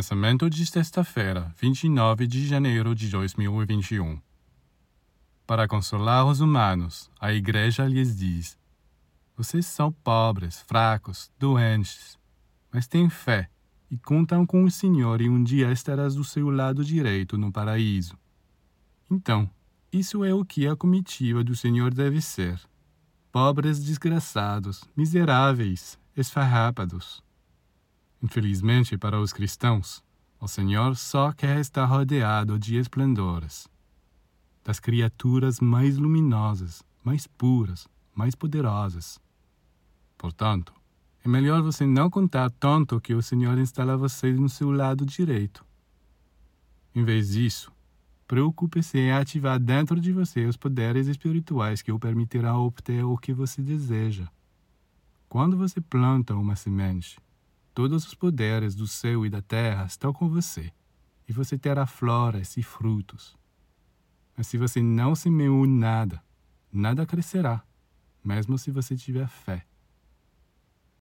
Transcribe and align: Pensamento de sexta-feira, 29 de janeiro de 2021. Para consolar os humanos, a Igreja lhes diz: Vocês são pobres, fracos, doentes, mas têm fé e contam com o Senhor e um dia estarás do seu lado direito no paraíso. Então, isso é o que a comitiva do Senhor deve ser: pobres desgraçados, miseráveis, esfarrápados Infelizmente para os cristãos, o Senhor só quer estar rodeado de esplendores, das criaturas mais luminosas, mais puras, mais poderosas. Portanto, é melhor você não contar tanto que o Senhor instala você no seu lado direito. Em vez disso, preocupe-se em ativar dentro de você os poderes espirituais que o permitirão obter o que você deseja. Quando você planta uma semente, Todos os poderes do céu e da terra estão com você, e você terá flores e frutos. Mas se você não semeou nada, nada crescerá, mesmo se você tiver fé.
Pensamento 0.00 0.48
de 0.48 0.64
sexta-feira, 0.64 1.54
29 1.58 2.26
de 2.26 2.46
janeiro 2.46 2.94
de 2.94 3.10
2021. 3.10 4.18
Para 5.46 5.68
consolar 5.68 6.24
os 6.24 6.40
humanos, 6.40 7.10
a 7.20 7.34
Igreja 7.34 7.86
lhes 7.86 8.16
diz: 8.16 8.56
Vocês 9.36 9.66
são 9.66 9.92
pobres, 9.92 10.62
fracos, 10.62 11.30
doentes, 11.38 12.18
mas 12.72 12.86
têm 12.86 13.10
fé 13.10 13.50
e 13.90 13.98
contam 13.98 14.46
com 14.46 14.64
o 14.64 14.70
Senhor 14.70 15.20
e 15.20 15.28
um 15.28 15.44
dia 15.44 15.70
estarás 15.70 16.14
do 16.14 16.24
seu 16.24 16.48
lado 16.48 16.82
direito 16.82 17.36
no 17.36 17.52
paraíso. 17.52 18.16
Então, 19.10 19.50
isso 19.92 20.24
é 20.24 20.32
o 20.32 20.46
que 20.46 20.66
a 20.66 20.74
comitiva 20.74 21.44
do 21.44 21.54
Senhor 21.54 21.92
deve 21.92 22.22
ser: 22.22 22.58
pobres 23.30 23.84
desgraçados, 23.84 24.82
miseráveis, 24.96 25.98
esfarrápados 26.16 27.22
Infelizmente 28.22 28.98
para 28.98 29.18
os 29.18 29.32
cristãos, 29.32 30.02
o 30.38 30.46
Senhor 30.46 30.96
só 30.96 31.32
quer 31.32 31.58
estar 31.58 31.84
rodeado 31.86 32.58
de 32.58 32.76
esplendores, 32.76 33.68
das 34.64 34.78
criaturas 34.78 35.60
mais 35.60 35.96
luminosas, 35.96 36.82
mais 37.02 37.26
puras, 37.26 37.88
mais 38.14 38.34
poderosas. 38.34 39.18
Portanto, 40.18 40.72
é 41.24 41.28
melhor 41.28 41.62
você 41.62 41.86
não 41.86 42.08
contar 42.10 42.50
tanto 42.50 43.00
que 43.00 43.14
o 43.14 43.22
Senhor 43.22 43.58
instala 43.58 43.96
você 43.96 44.32
no 44.32 44.48
seu 44.48 44.70
lado 44.70 45.04
direito. 45.04 45.64
Em 46.94 47.04
vez 47.04 47.30
disso, 47.30 47.72
preocupe-se 48.26 48.98
em 48.98 49.12
ativar 49.12 49.58
dentro 49.58 50.00
de 50.00 50.12
você 50.12 50.46
os 50.46 50.56
poderes 50.56 51.06
espirituais 51.06 51.82
que 51.82 51.92
o 51.92 51.98
permitirão 51.98 52.64
obter 52.66 53.04
o 53.04 53.16
que 53.16 53.32
você 53.32 53.60
deseja. 53.62 54.28
Quando 55.28 55.56
você 55.56 55.80
planta 55.80 56.34
uma 56.34 56.56
semente, 56.56 57.18
Todos 57.80 58.06
os 58.06 58.14
poderes 58.14 58.74
do 58.74 58.86
céu 58.86 59.24
e 59.24 59.30
da 59.30 59.40
terra 59.40 59.86
estão 59.86 60.12
com 60.12 60.28
você, 60.28 60.70
e 61.26 61.32
você 61.32 61.56
terá 61.56 61.86
flores 61.86 62.58
e 62.58 62.62
frutos. 62.62 63.34
Mas 64.36 64.48
se 64.48 64.58
você 64.58 64.82
não 64.82 65.14
semeou 65.14 65.66
nada, 65.66 66.22
nada 66.70 67.06
crescerá, 67.06 67.64
mesmo 68.22 68.58
se 68.58 68.70
você 68.70 68.94
tiver 68.94 69.26
fé. 69.28 69.64